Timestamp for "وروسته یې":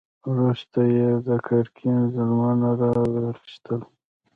0.31-1.09